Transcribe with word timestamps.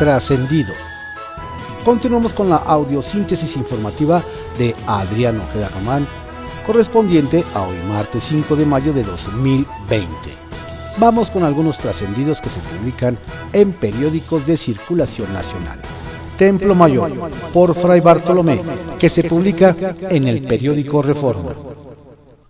trascendidos. 0.00 0.76
Continuamos 1.84 2.32
con 2.32 2.48
la 2.48 2.56
audiosíntesis 2.56 3.54
informativa 3.54 4.22
de 4.56 4.74
Adriano 4.86 5.42
Ojeda 5.42 5.68
Román, 5.68 6.06
correspondiente 6.66 7.44
a 7.54 7.66
hoy 7.66 7.76
martes 7.86 8.24
5 8.24 8.56
de 8.56 8.64
mayo 8.64 8.94
de 8.94 9.02
2020. 9.02 10.08
Vamos 10.96 11.28
con 11.28 11.44
algunos 11.44 11.76
trascendidos 11.76 12.40
que 12.40 12.48
se 12.48 12.60
publican 12.60 13.18
en 13.52 13.74
periódicos 13.74 14.46
de 14.46 14.56
circulación 14.56 15.30
nacional. 15.34 15.78
Templo 16.38 16.74
Mayor, 16.74 17.12
por 17.52 17.74
Fray 17.74 18.00
Bartolomé, 18.00 18.62
que 18.98 19.10
se 19.10 19.24
publica 19.24 19.76
en 20.08 20.26
el 20.26 20.44
periódico 20.44 21.02
Reforma. 21.02 21.54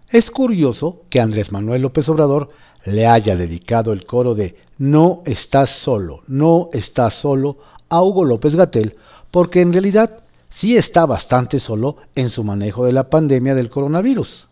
Es 0.08 0.30
curioso 0.30 1.02
que 1.10 1.20
Andrés 1.20 1.50
Manuel 1.50 1.82
López 1.82 2.08
Obrador 2.08 2.50
le 2.84 3.08
haya 3.08 3.34
dedicado 3.34 3.92
el 3.92 4.06
coro 4.06 4.36
de 4.36 4.69
No 4.80 5.22
estás 5.26 5.68
solo, 5.68 6.22
no 6.26 6.70
estás 6.72 7.12
solo 7.12 7.58
a 7.90 8.00
Hugo 8.00 8.24
López 8.24 8.56
Gatel, 8.56 8.96
porque 9.30 9.60
en 9.60 9.74
realidad 9.74 10.20
sí 10.48 10.78
está 10.78 11.04
bastante 11.04 11.60
solo 11.60 11.98
en 12.14 12.30
su 12.30 12.44
manejo 12.44 12.86
de 12.86 12.92
la 12.92 13.10
pandemia 13.10 13.54
del 13.54 13.68
coronavirus. 13.68 14.48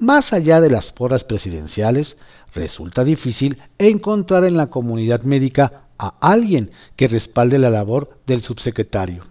Más 0.00 0.32
allá 0.32 0.60
de 0.60 0.68
las 0.68 0.90
porras 0.90 1.22
presidenciales, 1.22 2.16
resulta 2.54 3.04
difícil 3.04 3.62
encontrar 3.78 4.42
en 4.44 4.56
la 4.56 4.66
comunidad 4.66 5.22
médica 5.22 5.82
a 5.96 6.16
alguien 6.20 6.72
que 6.96 7.06
respalde 7.06 7.60
la 7.60 7.70
labor 7.70 8.18
del 8.26 8.42
subsecretario. 8.42 9.26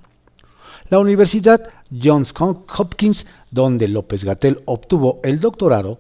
La 0.88 0.99
Universidad 0.99 1.67
Johns 1.91 2.33
Hopkins, 2.39 3.25
donde 3.52 3.89
López 3.89 4.23
Gatel 4.23 4.61
obtuvo 4.63 5.19
el 5.23 5.41
doctorado, 5.41 5.99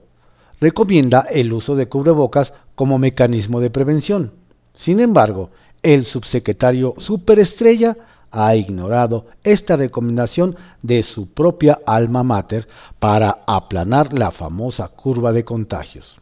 recomienda 0.61 1.27
el 1.29 1.51
uso 1.51 1.75
de 1.75 1.89
cubrebocas 1.89 2.53
como 2.75 2.99
mecanismo 2.99 3.59
de 3.59 3.69
prevención. 3.69 4.33
Sin 4.75 4.99
embargo, 4.99 5.49
el 5.81 6.05
subsecretario 6.05 6.95
Superestrella 6.97 7.95
ha 8.31 8.55
ignorado 8.55 9.27
esta 9.43 9.77
recomendación 9.77 10.57
de 10.81 11.03
su 11.03 11.27
propia 11.27 11.79
alma 11.85 12.23
mater 12.23 12.67
para 12.99 13.39
aplanar 13.47 14.13
la 14.13 14.31
famosa 14.31 14.89
curva 14.89 15.31
de 15.31 15.45
contagios. 15.45 16.17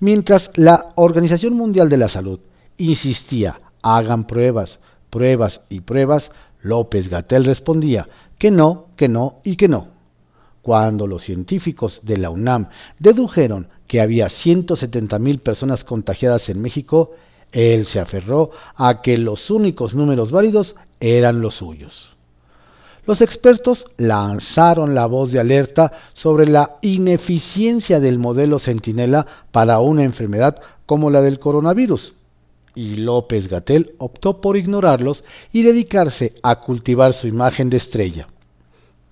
Mientras 0.00 0.50
la 0.54 0.88
Organización 0.94 1.54
Mundial 1.54 1.88
de 1.90 1.98
la 1.98 2.08
Salud 2.08 2.40
insistía, 2.78 3.60
hagan 3.82 4.26
pruebas, 4.26 4.80
pruebas 5.10 5.60
y 5.68 5.80
pruebas, 5.80 6.30
López 6.62 7.08
Gatel 7.08 7.44
respondía 7.44 8.08
que 8.38 8.50
no, 8.50 8.86
que 8.96 9.08
no 9.08 9.40
y 9.44 9.56
que 9.56 9.68
no. 9.68 9.88
Cuando 10.62 11.06
los 11.06 11.22
científicos 11.22 12.00
de 12.02 12.16
la 12.16 12.30
UNAM 12.30 12.68
dedujeron 12.98 13.68
que 13.88 14.00
había 14.00 14.28
170 14.28 15.18
mil 15.18 15.40
personas 15.40 15.82
contagiadas 15.82 16.48
en 16.48 16.62
México, 16.62 17.12
él 17.50 17.86
se 17.86 17.98
aferró 17.98 18.50
a 18.76 19.02
que 19.02 19.16
los 19.16 19.50
únicos 19.50 19.94
números 19.94 20.30
válidos 20.30 20.76
eran 21.00 21.40
los 21.40 21.56
suyos. 21.56 22.14
Los 23.06 23.22
expertos 23.22 23.86
lanzaron 23.96 24.94
la 24.94 25.06
voz 25.06 25.32
de 25.32 25.40
alerta 25.40 25.92
sobre 26.12 26.46
la 26.46 26.76
ineficiencia 26.82 28.00
del 28.00 28.18
modelo 28.18 28.58
Centinela 28.58 29.26
para 29.50 29.80
una 29.80 30.04
enfermedad 30.04 30.60
como 30.84 31.10
la 31.10 31.22
del 31.22 31.38
coronavirus, 31.38 32.12
y 32.74 32.96
López 32.96 33.48
Gatel 33.48 33.94
optó 33.96 34.42
por 34.42 34.58
ignorarlos 34.58 35.24
y 35.52 35.62
dedicarse 35.62 36.34
a 36.42 36.60
cultivar 36.60 37.14
su 37.14 37.26
imagen 37.26 37.70
de 37.70 37.78
estrella. 37.78 38.28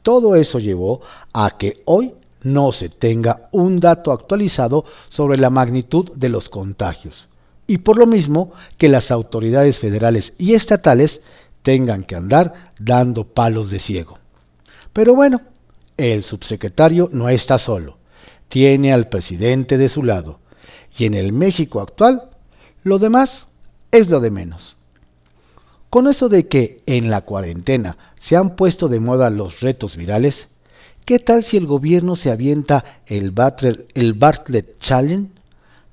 Todo 0.03 0.37
eso 0.37 0.59
llevó 0.59 1.01
a 1.33 1.57
que 1.57 1.81
hoy 1.87 2.13
no 2.47 2.71
se 2.71 2.89
tenga 2.89 3.49
un 3.51 3.81
dato 3.81 4.13
actualizado 4.13 4.85
sobre 5.09 5.37
la 5.37 5.51
magnitud 5.51 6.13
de 6.15 6.29
los 6.29 6.49
contagios, 6.49 7.29
y 7.67 7.79
por 7.79 7.99
lo 7.99 8.07
mismo 8.07 8.53
que 8.79 8.89
las 8.89 9.11
autoridades 9.11 9.81
federales 9.81 10.33
y 10.39 10.55
estatales 10.55 11.23
tengan 11.63 12.05
que 12.05 12.15
andar 12.15 12.73
dando 12.79 13.25
palos 13.25 13.69
de 13.71 13.81
ciego. 13.81 14.19
Pero 14.93 15.17
bueno, 15.17 15.41
el 15.97 16.23
subsecretario 16.23 17.11
no 17.13 17.29
está 17.29 17.59
solo, 17.59 17.99
tiene 18.49 18.93
al 18.93 19.09
presidente 19.09 19.77
de 19.77 19.89
su 19.89 20.05
lado, 20.05 20.39
y 20.97 21.07
en 21.07 21.15
el 21.15 21.33
México 21.33 21.81
actual, 21.81 22.31
lo 22.85 23.01
demás 23.01 23.49
es 23.91 24.09
lo 24.09 24.21
de 24.21 24.31
menos. 24.31 24.77
Con 25.91 26.07
eso 26.07 26.29
de 26.29 26.47
que 26.47 26.81
en 26.87 27.11
la 27.11 27.23
cuarentena 27.23 27.97
se 28.21 28.37
han 28.37 28.55
puesto 28.55 28.87
de 28.87 29.01
moda 29.01 29.31
los 29.31 29.59
retos 29.59 29.97
virales, 29.97 30.47
¿qué 31.07 31.21
tal 31.21 31.45
si 31.45 31.57
el 31.57 31.67
gobierno 31.67 32.17
se 32.17 32.31
avienta 32.31 33.01
el, 33.07 33.31
Bartlett 33.31 34.79
Challenge? 34.81 35.31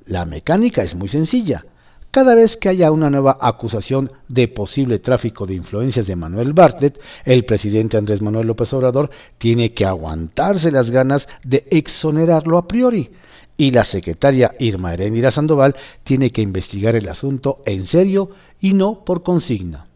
La 0.05 0.25
mecánica 0.25 0.81
es 0.81 0.95
muy 0.95 1.07
sencilla. 1.07 1.65
Cada 2.11 2.35
vez 2.35 2.57
que 2.57 2.69
haya 2.69 2.91
una 2.91 3.09
nueva 3.09 3.37
acusación 3.39 4.11
de 4.27 4.47
posible 4.47 4.99
tráfico 4.99 5.45
de 5.45 5.53
influencias 5.53 6.07
de 6.07 6.15
Manuel 6.15 6.53
Bartlett, 6.53 6.99
el 7.25 7.45
presidente 7.45 7.97
Andrés 7.97 8.21
Manuel 8.21 8.47
López 8.47 8.73
Obrador 8.73 9.09
tiene 9.37 9.73
que 9.73 9.85
aguantarse 9.85 10.71
las 10.71 10.91
ganas 10.91 11.27
de 11.43 11.65
exonerarlo 11.71 12.57
a 12.57 12.67
priori 12.67 13.11
y 13.55 13.71
la 13.71 13.85
secretaria 13.85 14.55
Irma 14.59 14.93
Erendira 14.93 15.31
Sandoval 15.31 15.75
tiene 16.03 16.31
que 16.31 16.41
investigar 16.41 16.95
el 16.95 17.07
asunto 17.07 17.61
en 17.65 17.85
serio 17.85 18.31
y 18.59 18.73
no 18.73 19.05
por 19.05 19.23
consigna. 19.23 19.87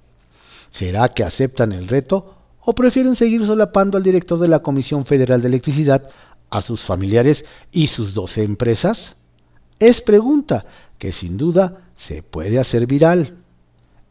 ¿Será 0.70 1.10
que 1.10 1.24
aceptan 1.24 1.72
el 1.72 1.88
reto 1.88 2.37
o 2.70 2.76
prefieren 2.76 3.16
seguir 3.16 3.46
solapando 3.46 3.96
al 3.96 4.04
director 4.04 4.38
de 4.38 4.50
la 4.50 4.60
Comisión 4.60 5.06
Federal 5.06 5.42
de 5.42 5.48
Electricidad, 5.48 6.10
a 6.50 6.62
sus 6.62 6.82
familiares 6.82 7.46
y 7.72 7.88
sus 7.88 8.14
doce 8.14 8.44
empresas? 8.44 9.16
Es 9.80 10.02
pregunta 10.02 10.66
que 10.98 11.14
sin 11.14 11.38
duda 11.38 11.78
se 11.96 12.24
puede 12.24 12.60
hacer 12.60 12.86
viral. 12.86 13.36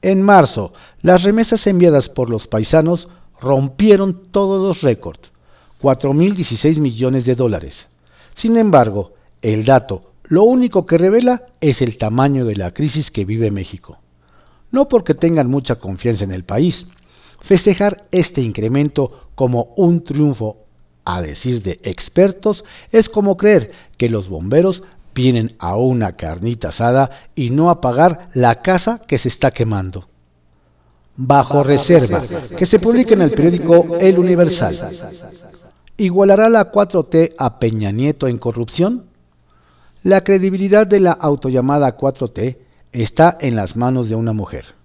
En 0.00 0.22
marzo, 0.22 0.72
las 1.02 1.22
remesas 1.22 1.66
enviadas 1.66 2.08
por 2.08 2.30
los 2.30 2.48
paisanos 2.48 3.08
rompieron 3.42 4.22
todos 4.30 4.66
los 4.66 4.80
récords, 4.80 5.20
4.016 5.82 6.80
millones 6.80 7.26
de 7.26 7.34
dólares. 7.34 7.88
Sin 8.34 8.56
embargo, 8.56 9.12
el 9.42 9.66
dato 9.66 10.12
lo 10.24 10.44
único 10.44 10.86
que 10.86 10.96
revela 10.96 11.42
es 11.60 11.82
el 11.82 11.98
tamaño 11.98 12.46
de 12.46 12.56
la 12.56 12.70
crisis 12.72 13.10
que 13.10 13.26
vive 13.26 13.50
México. 13.50 13.98
No 14.70 14.88
porque 14.88 15.12
tengan 15.12 15.50
mucha 15.50 15.74
confianza 15.74 16.24
en 16.24 16.32
el 16.32 16.44
país. 16.44 16.86
Festejar 17.40 18.06
este 18.10 18.40
incremento 18.40 19.28
como 19.34 19.74
un 19.76 20.02
triunfo, 20.02 20.58
a 21.04 21.22
decir 21.22 21.62
de 21.62 21.78
expertos, 21.84 22.64
es 22.90 23.08
como 23.08 23.36
creer 23.36 23.70
que 23.96 24.08
los 24.08 24.28
bomberos 24.28 24.82
vienen 25.14 25.56
a 25.58 25.76
una 25.76 26.16
carnita 26.16 26.68
asada 26.68 27.10
y 27.34 27.50
no 27.50 27.70
a 27.70 27.80
pagar 27.80 28.28
la 28.34 28.60
casa 28.60 29.00
que 29.06 29.18
se 29.18 29.28
está 29.28 29.50
quemando. 29.50 30.08
Bajo, 31.16 31.62
reserva, 31.62 32.22
que 32.56 32.66
se 32.66 32.78
publica 32.78 33.14
en 33.14 33.22
el 33.22 33.30
periódico 33.30 33.96
El 33.98 34.18
Universal. 34.18 34.90
¿Igualará 35.96 36.50
la 36.50 36.70
4T 36.70 37.34
a 37.38 37.58
Peña 37.58 37.90
Nieto 37.90 38.28
en 38.28 38.36
corrupción? 38.36 39.06
La 40.02 40.22
credibilidad 40.22 40.86
de 40.86 41.00
la 41.00 41.12
autollamada 41.12 41.96
4T 41.96 42.58
está 42.92 43.38
en 43.40 43.56
las 43.56 43.76
manos 43.76 44.10
de 44.10 44.14
una 44.14 44.34
mujer. 44.34 44.75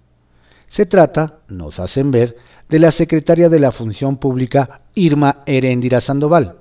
Se 0.72 0.86
trata, 0.86 1.40
nos 1.48 1.78
hacen 1.78 2.10
ver, 2.10 2.34
de 2.70 2.78
la 2.78 2.92
secretaria 2.92 3.50
de 3.50 3.58
la 3.58 3.72
Función 3.72 4.16
Pública 4.16 4.80
Irma 4.94 5.42
Heréndira 5.44 6.00
Sandoval. 6.00 6.60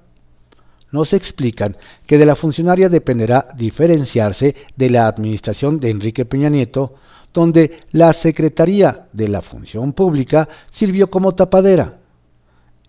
Nos 0.91 1.13
explican 1.13 1.77
que 2.05 2.17
de 2.17 2.25
la 2.25 2.35
funcionaria 2.35 2.89
dependerá 2.89 3.47
diferenciarse 3.55 4.53
de 4.75 4.89
la 4.89 5.07
administración 5.07 5.79
de 5.79 5.91
Enrique 5.91 6.25
Peña 6.25 6.49
Nieto, 6.49 6.95
donde 7.33 7.83
la 7.91 8.11
Secretaría 8.11 9.07
de 9.13 9.29
la 9.29 9.41
Función 9.41 9.93
Pública 9.93 10.49
sirvió 10.69 11.09
como 11.09 11.33
tapadera 11.33 12.01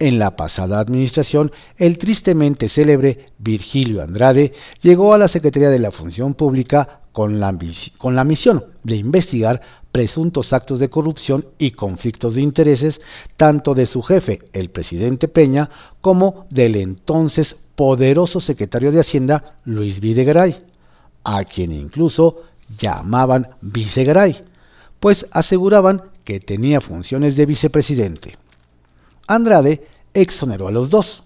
en 0.02 0.18
la 0.18 0.34
pasada 0.34 0.80
administración, 0.80 1.52
el 1.76 1.96
tristemente 1.96 2.68
célebre 2.68 3.26
Virgilio 3.38 4.02
Andrade 4.02 4.52
llegó 4.80 5.14
a 5.14 5.18
la 5.18 5.28
Secretaría 5.28 5.70
de 5.70 5.78
la 5.78 5.92
Función 5.92 6.34
Pública 6.34 7.02
con 7.12 7.38
la, 7.38 7.56
con 7.98 8.16
la 8.16 8.24
misión 8.24 8.64
de 8.82 8.96
investigar 8.96 9.60
presuntos 9.92 10.52
actos 10.52 10.80
de 10.80 10.88
corrupción 10.90 11.46
y 11.58 11.72
conflictos 11.72 12.34
de 12.34 12.40
intereses 12.40 13.00
tanto 13.36 13.74
de 13.74 13.86
su 13.86 14.02
jefe, 14.02 14.40
el 14.52 14.70
presidente 14.70 15.28
Peña, 15.28 15.68
como 16.00 16.46
del 16.50 16.76
entonces 16.76 17.56
poderoso 17.76 18.40
secretario 18.40 18.90
de 18.90 19.00
Hacienda, 19.00 19.56
Luis 19.64 20.00
Videgaray, 20.00 20.56
a 21.24 21.44
quien 21.44 21.72
incluso 21.72 22.42
llamaban 22.78 23.50
Vicegaray, 23.60 24.44
pues 24.98 25.26
aseguraban 25.30 26.02
que 26.24 26.40
tenía 26.40 26.80
funciones 26.80 27.36
de 27.36 27.46
vicepresidente. 27.46 28.38
Andrade 29.26 29.86
exoneró 30.14 30.68
a 30.68 30.72
los 30.72 30.90
dos. 30.90 31.22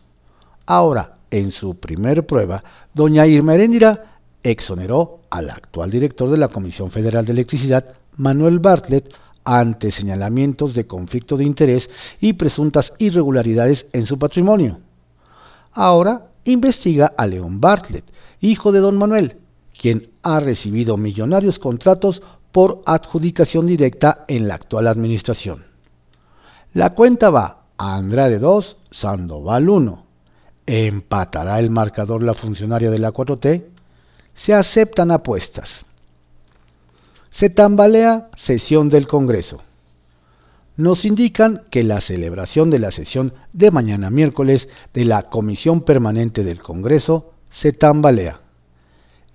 Ahora, 0.64 1.18
en 1.30 1.50
su 1.50 1.76
primer 1.76 2.26
prueba, 2.26 2.62
doña 2.94 3.26
Irma 3.26 3.54
Heréndira 3.54 4.18
exoneró 4.42 5.20
al 5.30 5.50
actual 5.50 5.90
director 5.90 6.30
de 6.30 6.36
la 6.36 6.48
Comisión 6.48 6.90
Federal 6.90 7.24
de 7.24 7.32
Electricidad, 7.32 7.96
Manuel 8.16 8.58
Bartlett, 8.58 9.12
ante 9.44 9.92
señalamientos 9.92 10.74
de 10.74 10.86
conflicto 10.86 11.36
de 11.36 11.44
interés 11.44 11.88
y 12.20 12.32
presuntas 12.32 12.92
irregularidades 12.98 13.86
en 13.92 14.04
su 14.06 14.18
patrimonio. 14.18 14.80
Ahora 15.72 16.30
investiga 16.44 17.12
a 17.16 17.26
León 17.26 17.60
Bartlett, 17.60 18.04
hijo 18.40 18.72
de 18.72 18.80
don 18.80 18.96
Manuel, 18.96 19.36
quien 19.78 20.10
ha 20.22 20.40
recibido 20.40 20.96
millonarios 20.96 21.58
contratos 21.58 22.22
por 22.50 22.82
adjudicación 22.86 23.66
directa 23.66 24.24
en 24.28 24.48
la 24.48 24.54
actual 24.54 24.86
administración. 24.86 25.64
La 26.72 26.90
cuenta 26.90 27.30
va 27.30 27.64
a 27.76 27.96
Andrade 27.96 28.38
2, 28.38 28.76
Sandoval 28.90 29.68
1. 29.68 30.06
¿Empatará 30.66 31.58
el 31.58 31.70
marcador 31.70 32.22
la 32.22 32.34
funcionaria 32.34 32.90
de 32.90 32.98
la 32.98 33.12
4T? 33.12 33.64
Se 34.34 34.54
aceptan 34.54 35.10
apuestas. 35.10 35.86
Se 37.36 37.50
tambalea 37.50 38.30
sesión 38.34 38.88
del 38.88 39.06
Congreso. 39.06 39.60
Nos 40.78 41.04
indican 41.04 41.64
que 41.70 41.82
la 41.82 42.00
celebración 42.00 42.70
de 42.70 42.78
la 42.78 42.90
sesión 42.90 43.34
de 43.52 43.70
mañana 43.70 44.08
miércoles 44.08 44.70
de 44.94 45.04
la 45.04 45.20
Comisión 45.24 45.82
Permanente 45.82 46.44
del 46.44 46.62
Congreso 46.62 47.34
se 47.50 47.74
tambalea. 47.74 48.40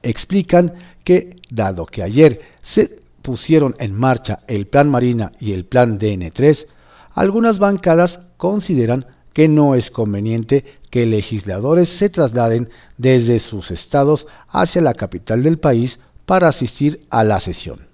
Explican 0.02 0.74
que, 1.04 1.36
dado 1.52 1.86
que 1.86 2.02
ayer 2.02 2.42
se 2.64 3.04
pusieron 3.22 3.76
en 3.78 3.94
marcha 3.94 4.40
el 4.48 4.66
Plan 4.66 4.90
Marina 4.90 5.34
y 5.40 5.52
el 5.52 5.66
Plan 5.66 6.00
DN3, 6.00 6.66
algunas 7.14 7.60
bancadas 7.60 8.20
consideran 8.38 9.06
que 9.32 9.48
no 9.48 9.76
es 9.76 9.92
conveniente 9.92 10.66
que 10.90 11.06
legisladores 11.06 11.90
se 11.90 12.10
trasladen 12.10 12.72
desde 12.98 13.38
sus 13.38 13.70
estados 13.70 14.26
hacia 14.50 14.82
la 14.82 14.96
capital 14.96 15.44
del 15.44 15.60
país 15.60 16.00
para 16.26 16.48
asistir 16.48 17.06
a 17.12 17.24
la 17.24 17.40
sesión. 17.40 17.91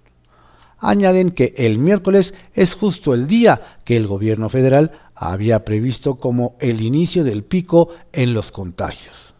Añaden 0.79 1.31
que 1.31 1.53
el 1.57 1.79
miércoles 1.79 2.33
es 2.53 2.73
justo 2.73 3.13
el 3.13 3.27
día 3.27 3.77
que 3.83 3.97
el 3.97 4.07
gobierno 4.07 4.49
federal 4.49 4.91
había 5.15 5.65
previsto 5.65 6.15
como 6.15 6.55
el 6.59 6.81
inicio 6.81 7.23
del 7.23 7.43
pico 7.43 7.89
en 8.13 8.33
los 8.33 8.51
contagios. 8.51 9.33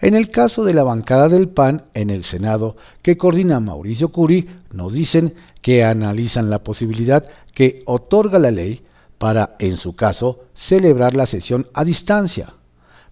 En 0.00 0.14
el 0.14 0.30
caso 0.30 0.62
de 0.62 0.74
la 0.74 0.84
bancada 0.84 1.28
del 1.28 1.48
PAN 1.48 1.86
en 1.94 2.10
el 2.10 2.22
Senado, 2.22 2.76
que 3.02 3.16
coordina 3.16 3.58
Mauricio 3.58 4.10
Curi, 4.10 4.48
nos 4.72 4.92
dicen 4.92 5.34
que 5.60 5.82
analizan 5.82 6.50
la 6.50 6.62
posibilidad 6.62 7.24
que 7.52 7.82
otorga 7.86 8.38
la 8.38 8.52
ley 8.52 8.82
para, 9.18 9.56
en 9.58 9.76
su 9.76 9.96
caso, 9.96 10.44
celebrar 10.54 11.16
la 11.16 11.26
sesión 11.26 11.66
a 11.74 11.84
distancia. 11.84 12.54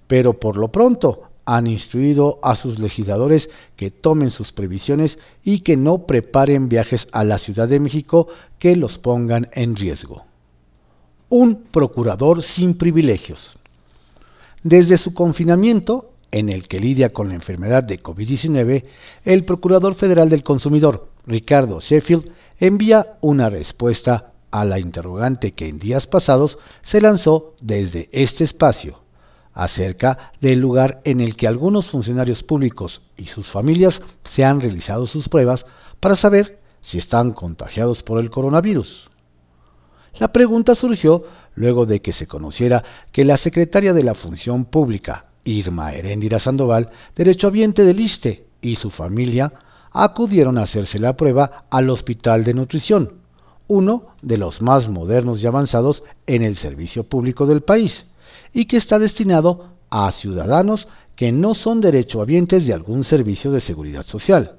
Pero 0.06 0.38
por 0.38 0.56
lo 0.56 0.69
pronto 0.69 1.23
han 1.46 1.69
instruido 1.69 2.40
a 2.43 2.56
sus 2.56 2.78
legisladores 2.78 3.48
que 3.76 3.93
tomen 3.93 4.31
sus 4.31 4.52
previsiones 4.52 5.19
y 5.44 5.60
que 5.60 5.76
no 5.76 6.06
preparen 6.06 6.69
viajes 6.69 7.08
a 7.12 7.25
la 7.25 7.38
Ciudad 7.38 7.69
de 7.69 7.81
México 7.81 8.26
que 8.58 8.75
los 8.76 8.98
pongan 8.98 9.48
en 9.52 9.76
riesgo. 9.76 10.25
Un 11.28 11.62
procurador 11.70 12.43
sin 12.43 12.75
privilegios. 12.75 13.56
Desde 14.64 14.98
su 14.98 15.14
confinamiento, 15.14 16.10
en 16.32 16.48
el 16.48 16.66
que 16.66 16.81
lidia 16.81 17.12
con 17.12 17.28
la 17.28 17.34
enfermedad 17.34 17.84
de 17.84 18.02
COVID-19, 18.02 18.84
el 19.25 19.44
Procurador 19.44 19.94
Federal 19.94 20.28
del 20.28 20.43
Consumidor, 20.43 21.08
Ricardo 21.26 21.81
Sheffield, 21.81 22.32
envía 22.58 23.19
una 23.20 23.48
respuesta 23.48 24.32
a 24.50 24.64
la 24.64 24.81
interrogante 24.81 25.52
que 25.52 25.69
en 25.69 25.78
días 25.78 26.08
pasados 26.08 26.58
se 26.81 27.00
lanzó 27.00 27.54
desde 27.60 28.08
este 28.12 28.43
espacio 28.43 29.06
acerca 29.56 30.32
del 30.41 30.61
lugar 30.61 31.00
en 31.05 31.19
el 31.19 31.35
que 31.35 31.49
algunos 31.49 31.91
funcionarios 31.91 32.43
públicos 32.43 33.03
y 33.17 33.25
sus 33.26 33.50
familias 33.50 34.03
se 34.25 34.44
han 34.44 34.61
realizado 34.61 35.06
sus 35.06 35.29
pruebas 35.29 35.64
para 35.99 36.14
saber 36.14 36.61
si 36.82 36.99
están 36.99 37.32
contagiados 37.32 38.03
por 38.03 38.20
el 38.20 38.31
coronavirus. 38.31 39.11
La 40.19 40.32
pregunta 40.32 40.75
surgió 40.75 41.25
luego 41.55 41.87
de 41.87 42.00
que 42.03 42.12
se 42.12 42.26
conociera 42.26 42.85
que 43.12 43.25
la 43.25 43.38
secretaria 43.38 43.94
de 43.94 44.03
la 44.03 44.14
Función 44.14 44.67
Pública, 44.67 45.26
Irma 45.44 45.93
Heréndira 45.94 46.38
Sandoval, 46.38 46.91
derechohabiente 47.17 47.82
del 47.85 48.00
ISTE, 48.00 48.47
y 48.61 48.76
su 48.76 48.91
familia 48.91 49.53
acudieron 49.91 50.58
a 50.58 50.62
hacerse 50.62 50.99
la 50.99 51.17
prueba 51.17 51.64
al 51.70 51.88
Hospital 51.88 52.44
de 52.44 52.53
Nutrición, 52.53 53.14
uno 53.69 54.08
de 54.20 54.37
los 54.37 54.61
más 54.61 54.88
modernos 54.88 55.43
y 55.43 55.47
avanzados 55.47 56.03
en 56.26 56.43
el 56.43 56.56
servicio 56.56 57.05
público 57.05 57.47
del 57.47 57.62
país, 57.62 58.06
y 58.52 58.66
que 58.66 58.76
está 58.76 58.98
destinado 58.98 59.70
a 59.90 60.10
ciudadanos 60.12 60.88
que 61.14 61.32
no 61.32 61.54
son 61.54 61.81
derechohabientes 61.81 62.66
de 62.66 62.75
algún 62.75 63.04
servicio 63.04 63.50
de 63.50 63.60
seguridad 63.60 64.04
social. 64.04 64.56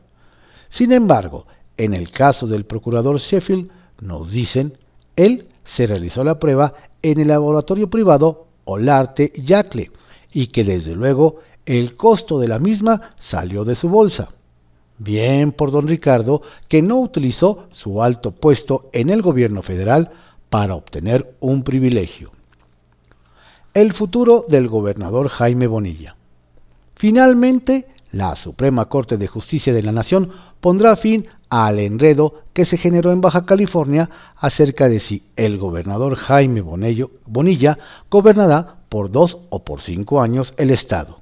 Sin 0.69 0.91
embargo, 0.91 1.45
en 1.77 1.93
el 1.93 2.11
caso 2.11 2.47
del 2.47 2.65
procurador 2.65 3.19
Sheffield, 3.19 3.69
nos 4.01 4.31
dicen, 4.31 4.77
él 5.15 5.47
se 5.63 5.85
realizó 5.87 6.23
la 6.23 6.39
prueba 6.39 6.73
en 7.01 7.19
el 7.19 7.27
laboratorio 7.27 7.89
privado 7.89 8.47
Olarte 8.65 9.31
Yacle, 9.35 9.91
y 10.33 10.47
que 10.47 10.63
desde 10.63 10.93
luego 10.93 11.37
el 11.65 11.95
costo 11.95 12.39
de 12.39 12.47
la 12.47 12.59
misma 12.59 13.11
salió 13.19 13.63
de 13.63 13.75
su 13.75 13.89
bolsa. 13.89 14.29
Bien 14.97 15.51
por 15.51 15.71
don 15.71 15.87
Ricardo, 15.87 16.41
que 16.67 16.81
no 16.81 16.99
utilizó 16.99 17.67
su 17.71 18.01
alto 18.01 18.31
puesto 18.31 18.89
en 18.93 19.09
el 19.09 19.21
gobierno 19.21 19.61
federal 19.61 20.11
para 20.49 20.75
obtener 20.75 21.35
un 21.39 21.63
privilegio. 21.63 22.31
El 23.77 23.93
futuro 23.93 24.43
del 24.49 24.69
gobernador 24.69 25.29
Jaime 25.29 25.67
Bonilla. 25.67 26.15
Finalmente, 26.95 27.85
la 28.11 28.35
Suprema 28.35 28.85
Corte 28.85 29.17
de 29.17 29.27
Justicia 29.27 29.71
de 29.71 29.83
la 29.83 29.91
Nación 29.91 30.31
pondrá 30.59 30.95
fin 30.95 31.27
al 31.51 31.77
enredo 31.77 32.41
que 32.53 32.65
se 32.65 32.79
generó 32.79 33.11
en 33.11 33.21
Baja 33.21 33.45
California 33.45 34.09
acerca 34.35 34.89
de 34.89 34.99
si 34.99 35.21
el 35.35 35.59
gobernador 35.59 36.15
Jaime 36.15 36.61
Bonilla 36.61 37.77
gobernará 38.09 38.77
por 38.89 39.11
dos 39.11 39.37
o 39.51 39.63
por 39.63 39.81
cinco 39.81 40.21
años 40.21 40.55
el 40.57 40.71
Estado. 40.71 41.19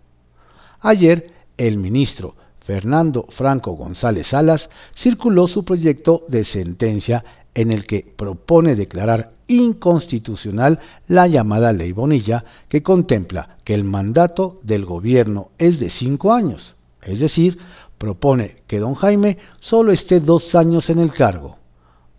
Ayer, 0.80 1.34
el 1.58 1.78
ministro 1.78 2.36
Fernando 2.62 3.26
Franco 3.32 3.74
González 3.74 4.28
Salas 4.28 4.70
circuló 4.96 5.48
su 5.48 5.66
proyecto 5.66 6.24
de 6.30 6.46
sentencia 6.46 7.26
en 7.56 7.72
el 7.72 7.86
que 7.86 8.06
propone 8.16 8.76
declarar 8.76 9.32
inconstitucional 9.48 10.80
la 11.08 11.28
llamada 11.28 11.74
Ley 11.74 11.92
Bonilla, 11.92 12.46
que 12.70 12.84
contempla 12.84 13.58
que 13.64 13.74
el 13.74 13.84
mandato 13.84 14.60
del 14.64 14.86
gobierno 14.86 15.50
es 15.58 15.80
de 15.80 15.90
cinco 15.90 16.34
años, 16.34 16.76
es 17.02 17.20
decir, 17.20 17.58
propone 17.98 18.58
que 18.68 18.80
don 18.80 18.94
Jaime 18.94 19.38
solo 19.60 19.92
esté 19.92 20.20
dos 20.20 20.54
años 20.56 20.90
en 20.90 21.00
el 21.00 21.14
cargo. 21.14 21.58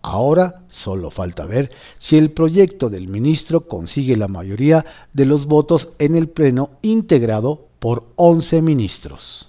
Ahora 0.02 0.62
solo 0.70 1.10
falta 1.10 1.46
ver 1.46 1.70
si 1.98 2.16
el 2.16 2.30
proyecto 2.30 2.88
del 2.88 3.08
ministro 3.08 3.66
consigue 3.66 4.16
la 4.16 4.28
mayoría 4.28 4.86
de 5.12 5.26
los 5.26 5.46
votos 5.46 5.88
en 5.98 6.14
el 6.14 6.28
Pleno 6.28 6.70
integrado 6.82 7.66
por 7.80 8.04
11 8.16 8.62
ministros. 8.62 9.48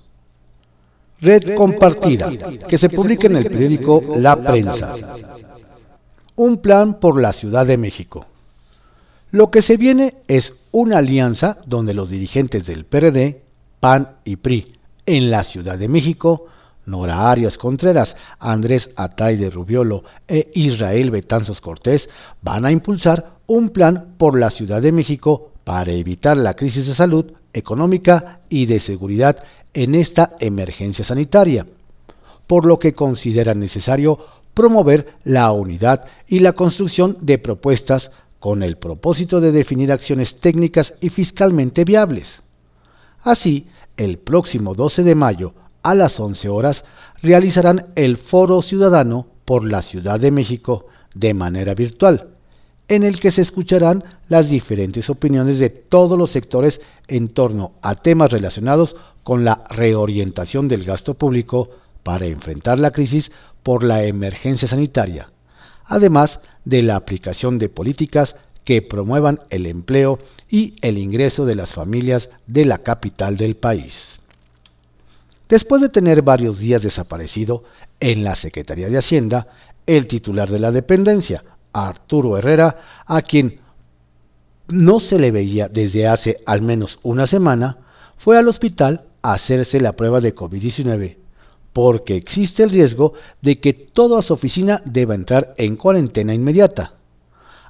Red, 1.19 1.56
compartida, 1.56 2.31
que 2.68 2.78
se 2.78 2.90
publica 2.90 3.28
en 3.28 3.38
el 3.38 3.45
periódico 3.45 4.04
La 4.18 4.35
Prensa. 4.35 4.95
Un 6.37 6.61
plan 6.61 6.99
por 6.99 7.19
la 7.19 7.33
Ciudad 7.33 7.65
de 7.65 7.77
México. 7.77 8.27
Lo 9.31 9.51
que 9.51 9.61
se 9.61 9.75
viene 9.75 10.17
es 10.27 10.53
una 10.71 10.99
alianza 10.99 11.57
donde 11.65 11.94
los 11.94 12.09
dirigentes 12.09 12.65
del 12.65 12.85
PRD, 12.85 13.41
PAN 13.79 14.17
y 14.23 14.35
PRI 14.35 14.73
en 15.07 15.31
la 15.31 15.44
Ciudad 15.44 15.77
de 15.77 15.87
México 15.87 16.45
Nora 16.85 17.31
Arias 17.31 17.57
Contreras, 17.57 18.15
Andrés 18.37 18.91
Atay 18.95 19.35
de 19.35 19.49
Rubiolo 19.49 20.03
e 20.27 20.51
Israel 20.53 21.09
Betanzos 21.09 21.59
Cortés 21.59 22.07
van 22.44 22.65
a 22.65 22.71
impulsar 22.71 23.31
un 23.47 23.69
plan 23.69 24.13
por 24.19 24.39
la 24.39 24.51
Ciudad 24.51 24.81
de 24.81 24.91
México 24.91 25.51
para 25.63 25.91
evitar 25.91 26.37
la 26.37 26.53
crisis 26.53 26.85
de 26.85 26.94
salud, 26.94 27.33
económica 27.51 28.41
y 28.47 28.67
de 28.67 28.79
seguridad 28.79 29.44
en 29.73 29.95
esta 29.95 30.35
emergencia 30.39 31.03
sanitaria, 31.03 31.65
por 32.45 32.63
lo 32.63 32.77
que 32.77 32.94
consideran 32.94 33.59
necesario 33.59 34.19
promover 34.57 35.14
la 35.23 35.52
unidad 35.52 36.06
y 36.28 36.40
la 36.40 36.54
construcción 36.54 37.16
de 37.21 37.37
propuestas 37.37 38.09
con 38.40 38.64
el 38.64 38.76
propósito 38.78 39.40
de 39.40 39.52
definir 39.52 39.92
acciones 39.92 40.37
técnicas 40.37 40.95
y 40.99 41.09
fiscalmente 41.09 41.83
viables. 41.83 42.42
Así, 43.21 43.68
el 43.97 44.18
próximo 44.18 44.73
12 44.73 45.04
de 45.04 45.14
mayo 45.14 45.54
a 45.83 45.94
las 45.94 46.19
11 46.19 46.49
horas 46.49 46.85
realizarán 47.21 47.85
el 47.94 48.18
Foro 48.18 48.64
Ciudadano 48.64 49.28
por 49.45 49.64
la 49.64 49.83
Ciudad 49.83 50.19
de 50.19 50.31
México 50.31 50.87
de 51.14 51.35
manera 51.35 51.76
virtual, 51.76 52.30
en 52.87 53.04
el 53.04 53.19
que 53.19 53.30
se 53.30 53.44
escucharán 53.44 54.06
las 54.28 54.49
diferentes 54.49 55.07
opiniones 55.11 55.59
de 55.59 55.69
todos 55.69 56.18
los 56.18 56.31
sectores 56.31 56.81
en 57.07 57.28
torno 57.28 57.73
a 57.83 57.94
temas 57.94 58.31
relacionados 58.31 58.95
con 59.21 59.45
la 59.45 59.66
reorientación 59.69 60.68
del 60.68 60.83
gasto 60.83 61.14
público 61.14 61.69
para 62.07 62.26
enfrentar 62.26 62.80
la 62.80 62.92
crisis 62.92 63.33
por 63.64 63.83
la 63.83 64.06
emergencia 64.06 64.66
sanitaria, 64.66 65.30
además 65.83 66.40
de 66.64 66.81
la 66.81 66.95
aplicación 66.95 67.57
de 67.57 67.68
políticas 67.68 68.37
que 68.64 68.81
promuevan 68.81 69.42
el 69.49 69.66
empleo 69.66 70.19
y 70.49 70.76
el 70.81 70.99
ingreso 70.99 71.45
de 71.45 71.56
las 71.56 71.73
familias 71.73 72.30
de 72.45 72.64
la 72.64 72.78
capital 72.78 73.35
del 73.35 73.57
país. 73.57 74.21
Después 75.49 75.81
de 75.81 75.90
tener 75.90 76.21
varios 76.21 76.59
días 76.59 76.81
desaparecido 76.81 77.66
en 77.99 78.23
la 78.23 78.35
Secretaría 78.35 78.87
de 78.87 78.99
Hacienda, 78.99 79.47
el 79.85 80.07
titular 80.07 80.49
de 80.49 80.59
la 80.59 80.71
dependencia, 80.71 81.44
Arturo 81.73 82.37
Herrera, 82.37 83.04
a 83.06 83.21
quien 83.21 83.59
no 84.69 85.02
se 85.02 85.19
le 85.19 85.31
veía 85.31 85.68
desde 85.68 86.07
hace 86.07 86.37
al 86.45 86.61
menos 86.61 86.99
una 87.04 87.28
semana, 87.28 87.80
fue 88.18 88.37
al 88.37 88.47
hospital 88.47 89.07
a 89.23 89.33
hacerse 89.33 89.81
la 89.81 89.97
prueba 89.97 90.21
de 90.21 90.33
COVID-19, 90.33 91.27
porque 91.78 92.16
existe 92.16 92.64
el 92.64 92.72
riesgo 92.72 93.14
de 93.40 93.60
que 93.60 93.72
toda 93.72 94.24
su 94.24 94.34
oficina 94.34 94.81
deba 94.84 95.14
entrar 95.14 95.54
en 95.57 95.76
cuarentena 95.76 96.34
inmediata. 96.34 96.96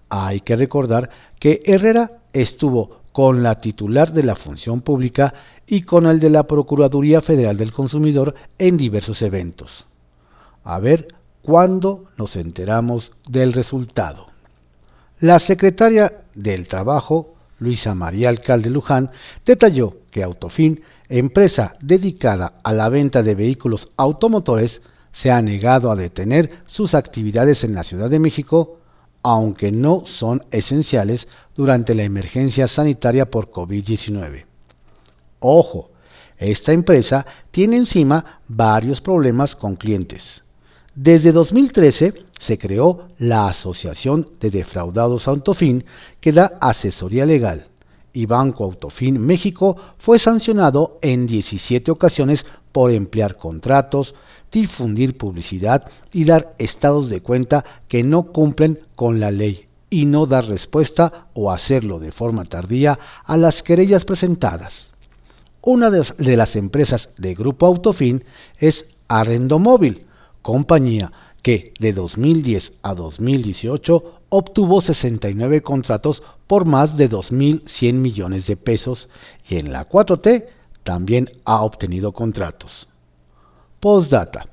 Hay 0.08 0.40
que 0.40 0.56
recordar 0.56 1.10
que 1.42 1.62
Herrera 1.66 2.20
estuvo 2.32 3.02
con 3.12 3.44
la 3.44 3.60
titular 3.60 4.14
de 4.14 4.24
la 4.24 4.38
función 4.38 4.80
pública 4.80 5.34
y 5.68 5.82
con 5.82 6.06
el 6.06 6.22
de 6.22 6.30
la 6.30 6.44
Procuraduría 6.44 7.22
Federal 7.22 7.58
del 7.58 7.74
Consumidor 7.74 8.34
en 8.58 8.78
diversos 8.78 9.22
eventos. 9.22 9.88
A 10.64 10.80
ver 10.80 11.10
cuándo 11.42 12.06
nos 12.16 12.38
enteramos 12.38 13.12
del 13.28 13.52
resultado. 13.52 14.28
La 15.20 15.38
secretaria 15.40 16.22
del 16.34 16.70
Trabajo, 16.70 17.36
Luisa 17.60 17.94
María 17.94 18.30
Alcalde 18.30 18.70
Luján, 18.70 19.12
detalló 19.46 19.98
que 20.12 20.24
Autofin, 20.24 20.82
empresa 21.10 21.76
dedicada 21.82 22.54
a 22.64 22.74
la 22.74 22.90
venta 22.90 23.24
de 23.24 23.36
vehículos 23.36 23.90
automotores, 23.98 24.82
se 25.12 25.32
ha 25.32 25.42
negado 25.42 25.92
a 25.92 25.96
detener 25.96 26.64
sus 26.68 26.94
actividades 26.94 27.64
en 27.64 27.74
la 27.74 27.84
Ciudad 27.84 28.10
de 28.10 28.20
México, 28.20 28.80
aunque 29.24 29.72
no 29.72 30.06
son 30.06 30.46
esenciales 30.52 31.28
durante 31.56 31.96
la 31.96 32.04
emergencia 32.04 32.68
sanitaria 32.68 33.30
por 33.30 33.50
COVID-19. 33.50 34.46
Ojo, 35.40 35.92
esta 36.38 36.72
empresa 36.72 37.26
tiene 37.52 37.78
encima 37.78 38.42
varios 38.48 39.02
problemas 39.02 39.56
con 39.56 39.76
clientes. 39.76 40.44
Desde 40.94 41.32
2013 41.32 42.26
se 42.40 42.58
creó 42.58 43.08
la 43.18 43.48
Asociación 43.48 44.30
de 44.40 44.50
Defraudados 44.52 45.28
Autofin 45.28 45.86
que 46.20 46.32
da 46.32 46.58
asesoría 46.60 47.26
legal 47.26 47.68
y 48.14 48.26
Banco 48.26 48.64
Autofin 48.64 49.20
México 49.20 49.78
fue 49.98 50.20
sancionado 50.20 51.00
en 51.02 51.28
17 51.28 51.92
ocasiones 51.92 52.46
por 52.72 52.92
emplear 52.92 53.38
contratos, 53.38 54.16
difundir 54.52 55.18
publicidad 55.18 55.90
y 56.12 56.26
dar 56.26 56.56
estados 56.58 57.10
de 57.10 57.22
cuenta 57.22 57.66
que 57.88 58.04
no 58.04 58.32
cumplen 58.32 58.80
con 58.96 59.20
la 59.20 59.32
ley 59.32 59.68
y 59.90 60.06
no 60.06 60.26
dar 60.26 60.46
respuesta 60.46 61.28
o 61.34 61.52
hacerlo 61.52 62.00
de 62.00 62.12
forma 62.12 62.46
tardía 62.46 63.00
a 63.24 63.38
las 63.38 63.64
querellas 63.64 64.06
presentadas. 64.06 64.90
Una 65.62 65.90
de 65.90 66.38
las 66.38 66.56
empresas 66.56 67.10
de 67.18 67.36
Grupo 67.36 67.66
Autofin 67.66 68.24
es 68.58 68.86
Arrendomóvil, 69.08 70.08
compañía 70.42 71.12
que 71.42 71.74
de 71.80 71.94
2010 71.94 72.74
a 72.82 72.96
2018 72.96 74.22
obtuvo 74.30 74.82
69 74.82 75.62
contratos 75.62 76.24
por 76.48 76.66
más 76.66 76.98
de 76.98 77.10
2.100 77.10 77.94
millones 77.94 78.48
de 78.48 78.58
pesos 78.58 79.10
y 79.48 79.58
en 79.58 79.72
la 79.72 79.88
4T 79.88 80.46
también 80.84 81.30
ha 81.46 81.62
obtenido 81.62 82.14
contratos. 82.14 82.88
Postdata. 83.80 84.48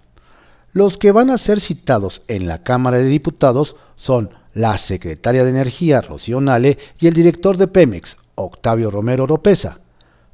Los 0.72 0.98
que 0.98 1.12
van 1.12 1.30
a 1.30 1.38
ser 1.38 1.60
citados 1.60 2.22
en 2.26 2.48
la 2.48 2.64
Cámara 2.64 2.96
de 2.98 3.04
Diputados 3.04 3.76
son 3.96 4.30
la 4.52 4.76
secretaria 4.78 5.44
de 5.44 5.50
Energía, 5.50 6.00
Rocío 6.00 6.40
Nale, 6.40 6.78
y 6.98 7.06
el 7.06 7.14
director 7.14 7.56
de 7.56 7.68
Pemex, 7.68 8.16
Octavio 8.34 8.90
Romero 8.90 9.24
Oropesa. 9.24 9.78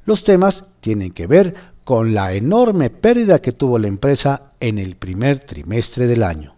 Los 0.05 0.23
temas 0.23 0.63
tienen 0.79 1.11
que 1.11 1.27
ver 1.27 1.53
con 1.83 2.13
la 2.13 2.33
enorme 2.33 2.89
pérdida 2.89 3.39
que 3.39 3.51
tuvo 3.51 3.77
la 3.77 3.87
empresa 3.87 4.53
en 4.59 4.77
el 4.79 4.95
primer 4.95 5.39
trimestre 5.39 6.07
del 6.07 6.23
año. 6.23 6.55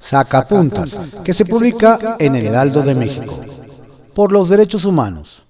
Sacapuntas, 0.00 0.96
que 1.24 1.32
se 1.32 1.44
publica 1.44 2.16
en 2.18 2.34
el 2.34 2.46
Heraldo 2.46 2.82
de 2.82 2.94
México. 2.94 3.40
Por 4.14 4.30
los 4.30 4.50
derechos 4.50 4.84
humanos. 4.84 5.42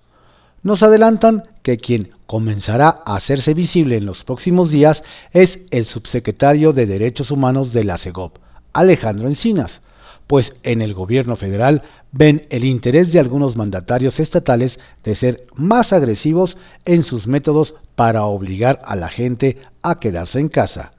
Nos 0.62 0.84
adelantan 0.84 1.42
que 1.62 1.78
quien 1.78 2.12
comenzará 2.26 3.02
a 3.04 3.16
hacerse 3.16 3.54
visible 3.54 3.96
en 3.96 4.06
los 4.06 4.22
próximos 4.22 4.70
días 4.70 5.02
es 5.32 5.58
el 5.70 5.84
subsecretario 5.84 6.72
de 6.72 6.86
Derechos 6.86 7.32
Humanos 7.32 7.72
de 7.72 7.82
la 7.82 7.98
CEGOP, 7.98 8.38
Alejandro 8.72 9.26
Encinas, 9.26 9.80
pues 10.28 10.54
en 10.62 10.80
el 10.80 10.94
gobierno 10.94 11.34
federal 11.34 11.82
ven 12.12 12.46
el 12.50 12.64
interés 12.64 13.12
de 13.12 13.18
algunos 13.18 13.56
mandatarios 13.56 14.20
estatales 14.20 14.78
de 15.02 15.16
ser 15.16 15.46
más 15.56 15.92
agresivos 15.92 16.56
en 16.84 17.02
sus 17.02 17.26
métodos 17.26 17.74
para 17.96 18.24
obligar 18.24 18.80
a 18.84 18.94
la 18.94 19.08
gente 19.08 19.58
a 19.82 19.98
quedarse 19.98 20.38
en 20.38 20.48
casa. 20.48 20.92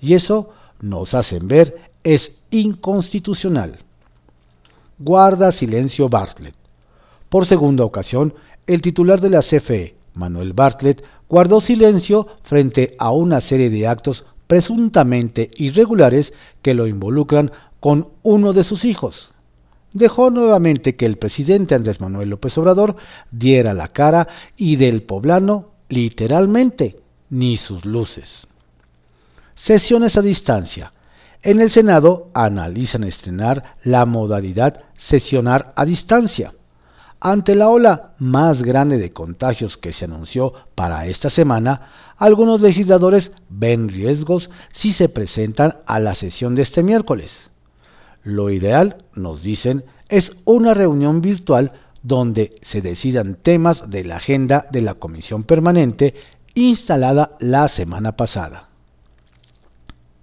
Y 0.00 0.14
eso, 0.14 0.50
nos 0.80 1.14
hacen 1.14 1.48
ver, 1.48 1.90
es 2.04 2.30
inconstitucional. 2.50 3.80
Guarda 5.00 5.50
silencio 5.50 6.08
Bartlett. 6.08 6.57
Por 7.28 7.46
segunda 7.46 7.84
ocasión, 7.84 8.34
el 8.66 8.80
titular 8.80 9.20
de 9.20 9.30
la 9.30 9.40
CFE, 9.40 9.96
Manuel 10.14 10.52
Bartlett, 10.52 11.04
guardó 11.28 11.60
silencio 11.60 12.26
frente 12.42 12.94
a 12.98 13.10
una 13.10 13.40
serie 13.40 13.70
de 13.70 13.86
actos 13.86 14.24
presuntamente 14.46 15.50
irregulares 15.56 16.32
que 16.62 16.74
lo 16.74 16.86
involucran 16.86 17.52
con 17.80 18.08
uno 18.22 18.52
de 18.52 18.64
sus 18.64 18.84
hijos. 18.84 19.30
Dejó 19.92 20.30
nuevamente 20.30 20.96
que 20.96 21.06
el 21.06 21.16
presidente 21.16 21.74
Andrés 21.74 22.00
Manuel 22.00 22.30
López 22.30 22.56
Obrador 22.58 22.96
diera 23.30 23.74
la 23.74 23.88
cara 23.88 24.28
y 24.56 24.76
del 24.76 25.02
poblano, 25.02 25.70
literalmente, 25.88 27.00
ni 27.30 27.56
sus 27.56 27.84
luces. 27.84 28.46
Sesiones 29.54 30.16
a 30.16 30.22
distancia. 30.22 30.92
En 31.42 31.60
el 31.60 31.70
Senado 31.70 32.30
analizan 32.34 33.04
estrenar 33.04 33.76
la 33.82 34.04
modalidad 34.06 34.82
sesionar 34.96 35.72
a 35.76 35.84
distancia. 35.84 36.52
Ante 37.20 37.56
la 37.56 37.68
ola 37.68 38.12
más 38.18 38.62
grande 38.62 38.96
de 38.96 39.12
contagios 39.12 39.76
que 39.76 39.92
se 39.92 40.04
anunció 40.04 40.52
para 40.76 41.06
esta 41.06 41.30
semana, 41.30 41.90
algunos 42.16 42.60
legisladores 42.60 43.32
ven 43.48 43.88
riesgos 43.88 44.50
si 44.72 44.92
se 44.92 45.08
presentan 45.08 45.78
a 45.86 45.98
la 45.98 46.14
sesión 46.14 46.54
de 46.54 46.62
este 46.62 46.84
miércoles. 46.84 47.50
Lo 48.22 48.50
ideal, 48.50 48.98
nos 49.14 49.42
dicen, 49.42 49.84
es 50.08 50.32
una 50.44 50.74
reunión 50.74 51.20
virtual 51.20 51.72
donde 52.02 52.56
se 52.62 52.82
decidan 52.82 53.34
temas 53.34 53.90
de 53.90 54.04
la 54.04 54.16
agenda 54.16 54.66
de 54.70 54.82
la 54.82 54.94
comisión 54.94 55.42
permanente 55.42 56.14
instalada 56.54 57.32
la 57.40 57.66
semana 57.66 58.12
pasada. 58.16 58.68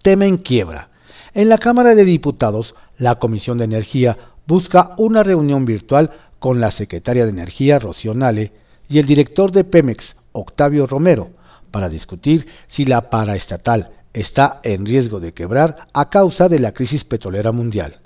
Tema 0.01 0.25
en 0.25 0.37
quiebra. 0.37 0.89
En 1.33 1.49
la 1.49 1.57
Cámara 1.57 1.93
de 1.93 2.05
Diputados, 2.05 2.73
la 2.97 3.15
Comisión 3.15 3.57
de 3.57 3.65
Energía 3.65 4.17
busca 4.47 4.93
una 4.97 5.23
reunión 5.23 5.65
virtual 5.65 6.11
con 6.39 6.59
la 6.59 6.71
secretaria 6.71 7.23
de 7.23 7.31
Energía, 7.31 7.79
Rocío 7.79 8.13
Nale, 8.13 8.51
y 8.87 8.99
el 8.99 9.05
director 9.05 9.51
de 9.51 9.63
Pemex, 9.63 10.15
Octavio 10.31 10.87
Romero, 10.87 11.29
para 11.71 11.89
discutir 11.89 12.47
si 12.67 12.85
la 12.85 13.09
paraestatal 13.09 13.91
está 14.13 14.59
en 14.63 14.85
riesgo 14.85 15.19
de 15.19 15.33
quebrar 15.33 15.87
a 15.93 16.09
causa 16.09 16.47
de 16.47 16.59
la 16.59 16.73
crisis 16.73 17.03
petrolera 17.03 17.51
mundial. 17.51 17.99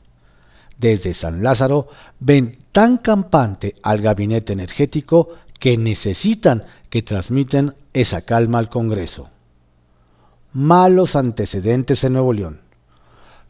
Desde 0.78 1.14
San 1.14 1.44
Lázaro 1.44 1.90
ven 2.20 2.58
tan 2.72 2.98
campante 2.98 3.76
al 3.84 4.02
gabinete 4.02 4.54
energético 4.54 5.30
que 5.60 5.78
necesitan 5.78 6.64
que 6.90 7.02
transmiten 7.02 7.76
esa 7.94 8.22
calma 8.22 8.60
al 8.60 8.70
Congreso. 8.70 9.30
Malos 10.54 11.16
antecedentes 11.16 12.04
en 12.04 12.14
Nuevo 12.14 12.34
León. 12.34 12.62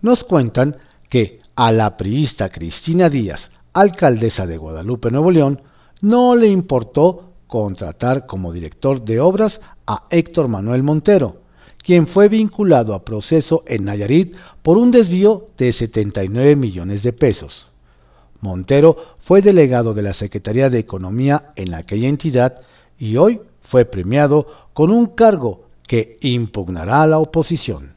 Nos 0.02 0.24
cuentan 0.24 0.78
que 1.08 1.40
a 1.56 1.72
la 1.72 1.98
priista 1.98 2.50
Cristina 2.50 3.10
Díaz, 3.10 3.52
alcaldesa 3.74 4.46
de 4.48 4.58
Guadalupe, 4.58 5.12
Nuevo 5.12 5.32
León, 5.32 5.62
no 6.02 6.36
le 6.36 6.48
importó 6.48 7.30
contratar 7.48 8.26
como 8.26 8.54
director 8.54 9.02
de 9.04 9.20
obras 9.20 9.60
a 9.88 10.06
Héctor 10.10 10.48
Manuel 10.48 10.84
Montero, 10.84 11.38
quien 11.84 12.08
fue 12.08 12.30
vinculado 12.30 12.94
a 12.94 13.04
proceso 13.04 13.64
en 13.66 13.86
Nayarit 13.86 14.36
por 14.62 14.78
un 14.78 14.92
desvío 14.92 15.48
de 15.58 15.72
79 15.72 16.56
millones 16.56 17.04
de 17.04 17.14
pesos. 17.14 17.68
Montero 18.42 18.98
fue 19.20 19.42
delegado 19.42 19.94
de 19.94 20.04
la 20.04 20.14
Secretaría 20.14 20.70
de 20.70 20.80
Economía 20.80 21.52
en 21.56 21.74
aquella 21.74 22.08
entidad 22.08 22.62
y 22.98 23.18
hoy 23.18 23.42
fue 23.62 23.86
premiado 23.86 24.48
con 24.74 24.92
un 24.92 25.08
cargo 25.08 25.64
que 25.88 26.18
impugnará 26.22 27.02
a 27.02 27.08
la 27.08 27.20
oposición. 27.20 27.94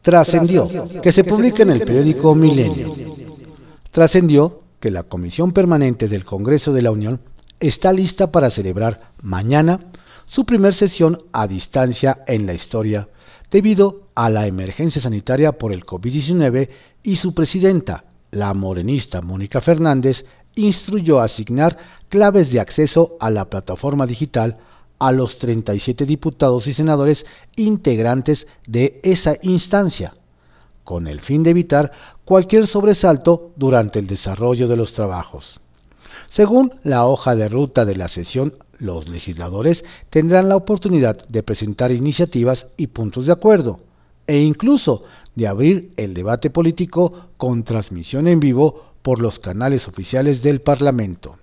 Trascendió 0.00 0.68
que 1.02 1.12
se 1.12 1.24
publica 1.24 1.62
en 1.62 1.70
el 1.70 1.80
periódico 1.80 2.34
Milenio. 2.34 3.31
Trascendió 3.92 4.62
que 4.80 4.90
la 4.90 5.02
Comisión 5.02 5.52
Permanente 5.52 6.08
del 6.08 6.24
Congreso 6.24 6.72
de 6.72 6.80
la 6.80 6.90
Unión 6.90 7.20
está 7.60 7.92
lista 7.92 8.32
para 8.32 8.48
celebrar 8.48 9.12
mañana 9.20 9.92
su 10.24 10.46
primer 10.46 10.72
sesión 10.72 11.24
a 11.32 11.46
distancia 11.46 12.24
en 12.26 12.46
la 12.46 12.54
historia 12.54 13.10
debido 13.50 14.08
a 14.14 14.30
la 14.30 14.46
emergencia 14.46 15.02
sanitaria 15.02 15.58
por 15.58 15.74
el 15.74 15.84
COVID-19 15.84 16.70
y 17.02 17.16
su 17.16 17.34
presidenta, 17.34 18.06
la 18.30 18.54
morenista 18.54 19.20
Mónica 19.20 19.60
Fernández, 19.60 20.24
instruyó 20.54 21.20
asignar 21.20 21.76
claves 22.08 22.50
de 22.50 22.60
acceso 22.60 23.18
a 23.20 23.28
la 23.28 23.50
plataforma 23.50 24.06
digital 24.06 24.56
a 25.00 25.12
los 25.12 25.36
37 25.36 26.06
diputados 26.06 26.66
y 26.66 26.72
senadores 26.72 27.26
integrantes 27.56 28.46
de 28.66 29.00
esa 29.02 29.36
instancia, 29.42 30.14
con 30.84 31.06
el 31.06 31.20
fin 31.20 31.42
de 31.42 31.50
evitar 31.50 31.92
cualquier 32.24 32.66
sobresalto 32.66 33.52
durante 33.56 33.98
el 33.98 34.06
desarrollo 34.06 34.68
de 34.68 34.76
los 34.76 34.92
trabajos. 34.92 35.60
Según 36.28 36.74
la 36.82 37.06
hoja 37.06 37.36
de 37.36 37.48
ruta 37.48 37.84
de 37.84 37.96
la 37.96 38.08
sesión 38.08 38.54
los 38.78 39.08
legisladores 39.08 39.84
tendrán 40.10 40.48
la 40.48 40.56
oportunidad 40.56 41.26
de 41.28 41.42
presentar 41.42 41.92
iniciativas 41.92 42.66
y 42.76 42.88
puntos 42.88 43.26
de 43.26 43.32
acuerdo, 43.32 43.80
e 44.26 44.38
incluso 44.38 45.02
de 45.34 45.46
abrir 45.46 45.92
el 45.96 46.14
debate 46.14 46.50
político 46.50 47.28
con 47.36 47.64
transmisión 47.64 48.26
en 48.26 48.40
vivo 48.40 48.92
por 49.02 49.20
los 49.20 49.38
canales 49.38 49.88
oficiales 49.88 50.42
del 50.42 50.60
Parlamento. 50.60 51.36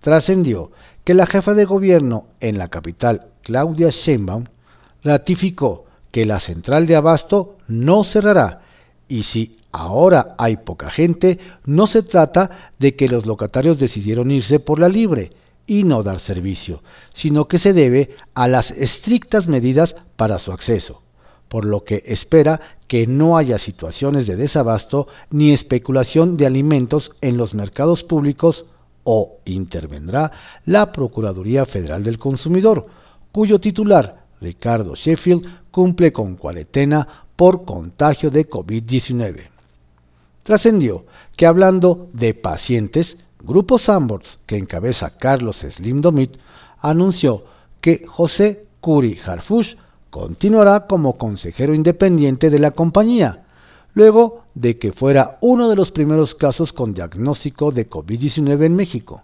Trascendió 0.00 0.70
que 1.04 1.14
la 1.14 1.26
jefa 1.26 1.54
de 1.54 1.64
gobierno 1.64 2.26
en 2.40 2.58
la 2.58 2.68
capital, 2.68 3.26
Claudia 3.42 3.90
Sheinbaum, 3.90 4.44
ratificó 5.02 5.84
que 6.12 6.24
la 6.24 6.38
central 6.38 6.86
de 6.86 6.94
abasto 6.94 7.56
no 7.66 8.04
cerrará. 8.04 8.60
Y 9.08 9.24
si 9.24 9.56
ahora 9.72 10.36
hay 10.38 10.58
poca 10.58 10.90
gente, 10.90 11.38
no 11.64 11.88
se 11.88 12.02
trata 12.02 12.72
de 12.78 12.94
que 12.94 13.08
los 13.08 13.26
locatarios 13.26 13.78
decidieron 13.78 14.30
irse 14.30 14.60
por 14.60 14.78
la 14.78 14.88
libre 14.88 15.32
y 15.66 15.84
no 15.84 16.02
dar 16.02 16.20
servicio, 16.20 16.82
sino 17.14 17.48
que 17.48 17.58
se 17.58 17.72
debe 17.72 18.10
a 18.34 18.46
las 18.46 18.70
estrictas 18.70 19.48
medidas 19.48 19.96
para 20.16 20.38
su 20.38 20.52
acceso, 20.52 21.02
por 21.48 21.64
lo 21.64 21.84
que 21.84 22.02
espera 22.06 22.60
que 22.88 23.06
no 23.06 23.36
haya 23.36 23.58
situaciones 23.58 24.26
de 24.26 24.36
desabasto 24.36 25.08
ni 25.30 25.52
especulación 25.52 26.36
de 26.36 26.46
alimentos 26.46 27.12
en 27.20 27.36
los 27.36 27.54
mercados 27.54 28.04
públicos 28.04 28.66
o 29.04 29.38
intervendrá 29.44 30.32
la 30.64 30.92
Procuraduría 30.92 31.64
Federal 31.64 32.04
del 32.04 32.18
Consumidor, 32.18 32.86
cuyo 33.32 33.60
titular, 33.60 34.21
Ricardo 34.42 34.94
Sheffield, 34.94 35.70
cumple 35.70 36.12
con 36.12 36.36
cuarentena 36.36 37.06
por 37.36 37.64
contagio 37.64 38.30
de 38.30 38.48
COVID-19. 38.48 39.48
Trascendió 40.42 41.04
que 41.36 41.46
hablando 41.46 42.08
de 42.12 42.34
pacientes, 42.34 43.16
Grupo 43.40 43.78
Sambors, 43.78 44.38
que 44.46 44.56
encabeza 44.56 45.16
Carlos 45.16 45.58
Slim 45.58 46.00
Domit, 46.00 46.36
anunció 46.80 47.44
que 47.80 48.04
José 48.06 48.66
Curi 48.80 49.18
Harfush 49.24 49.76
continuará 50.10 50.86
como 50.86 51.16
consejero 51.16 51.74
independiente 51.74 52.50
de 52.50 52.58
la 52.58 52.72
compañía, 52.72 53.44
luego 53.94 54.44
de 54.54 54.78
que 54.78 54.92
fuera 54.92 55.38
uno 55.40 55.68
de 55.68 55.76
los 55.76 55.90
primeros 55.90 56.34
casos 56.34 56.72
con 56.72 56.92
diagnóstico 56.92 57.72
de 57.72 57.88
COVID-19 57.88 58.66
en 58.66 58.76
México. 58.76 59.22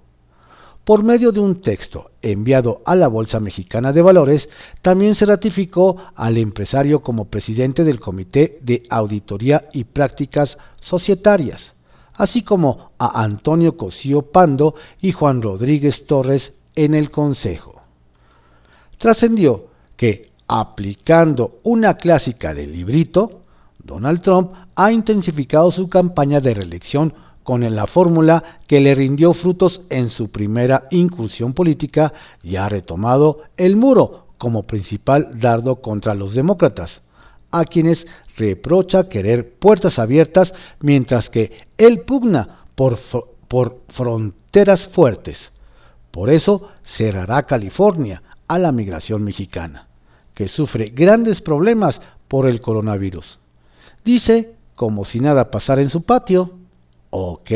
Por 0.89 1.05
medio 1.05 1.33
de 1.33 1.41
un 1.41 1.61
texto 1.61 2.13
enviado 2.23 2.81
a 2.87 2.97
la 2.97 3.09
Bolsa 3.09 3.41
Mexicana 3.41 3.93
de 3.93 4.01
Valores, 4.01 4.49
también 4.81 5.15
se 5.15 5.27
ratificó 5.27 5.99
al 6.15 6.39
empresario 6.39 7.03
como 7.03 7.27
presidente 7.27 7.85
del 7.85 8.01
Comité 8.01 8.59
de 8.63 8.85
Auditoría 8.89 9.69
y 9.75 9.85
Prácticas 9.85 10.57
Societarias, 10.81 11.75
así 12.15 12.41
como 12.41 12.93
a 12.97 13.23
Antonio 13.23 13.77
Cosío 13.77 14.23
Pando 14.23 14.77
y 14.99 15.13
Juan 15.13 15.43
Rodríguez 15.43 16.07
Torres 16.07 16.55
en 16.75 16.95
el 16.95 17.11
Consejo. 17.11 17.83
Trascendió 18.97 19.67
que, 19.95 20.31
aplicando 20.47 21.59
una 21.65 21.99
clásica 21.99 22.55
del 22.55 22.73
librito, 22.73 23.43
Donald 23.77 24.23
Trump 24.23 24.53
ha 24.75 24.91
intensificado 24.91 25.71
su 25.71 25.91
campaña 25.91 26.41
de 26.41 26.55
reelección 26.55 27.13
con 27.49 27.75
la 27.75 27.87
fórmula 27.87 28.61
que 28.67 28.79
le 28.79 28.95
rindió 28.95 29.33
frutos 29.33 29.81
en 29.89 30.11
su 30.11 30.31
primera 30.31 30.87
incursión 30.91 31.55
política 31.55 32.13
y 32.43 32.57
ha 32.57 32.69
retomado 32.69 33.45
el 33.57 33.75
muro 33.75 34.27
como 34.37 34.65
principal 34.65 35.31
dardo 35.33 35.77
contra 35.77 36.15
los 36.15 36.35
demócratas, 36.35 37.01
a 37.51 37.65
quienes 37.65 38.07
reprocha 38.37 39.09
querer 39.09 39.51
puertas 39.51 39.99
abiertas 39.99 40.53
mientras 40.81 41.31
que 41.31 41.67
él 41.79 42.01
pugna 42.01 42.67
por, 42.75 42.99
por 43.49 43.79
fronteras 43.89 44.87
fuertes. 44.87 45.51
Por 46.11 46.29
eso 46.29 46.69
cerrará 46.83 47.45
California 47.45 48.23
a 48.47 48.59
la 48.59 48.73
migración 48.73 49.25
mexicana, 49.25 49.89
que 50.35 50.49
sufre 50.49 50.91
grandes 50.91 51.41
problemas 51.41 52.03
por 52.29 52.47
el 52.47 52.61
coronavirus. 52.61 53.39
Dice, 54.05 54.53
como 54.75 55.07
si 55.07 55.21
nada 55.21 55.51
pasara 55.51 55.81
en 55.81 55.89
su 55.89 56.03
patio, 56.03 56.53
ok. 57.11 57.51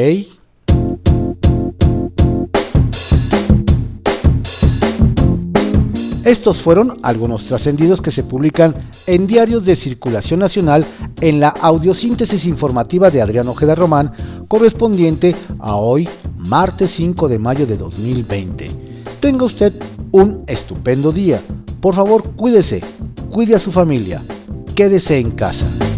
Estos 6.25 6.63
fueron 6.63 7.01
algunos 7.03 7.47
trascendidos 7.47 8.01
que 8.01 8.13
se 8.13 8.23
publican 8.23 8.75
en 9.09 9.27
diarios 9.27 9.65
de 9.65 9.75
circulación 9.75 10.39
nacional 10.39 10.85
en 11.21 11.41
la 11.41 11.49
audiosíntesis 11.49 12.45
informativa 12.45 13.11
de 13.11 13.21
Adrián 13.21 13.49
Ojeda 13.49 13.75
Román, 13.75 14.13
correspondiente 14.47 15.35
a 15.59 15.75
hoy, 15.75 16.09
martes 16.37 16.93
5 16.93 17.27
de 17.29 17.39
mayo 17.41 17.67
de 17.67 17.77
2020. 17.77 18.71
Tenga 19.19 19.45
usted 19.45 19.73
un 20.13 20.45
estupendo 20.47 21.11
día. 21.11 21.41
Por 21.81 21.97
favor, 21.97 22.23
cuídese, 22.37 22.83
cuide 23.29 23.57
a 23.57 23.59
su 23.59 23.73
familia, 23.73 24.23
quédese 24.77 25.19
en 25.19 25.33
casa. 25.33 25.92